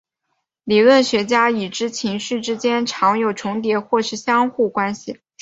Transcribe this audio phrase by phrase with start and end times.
[0.63, 5.19] 理论学家已知情绪之间常有重叠或是相互关系。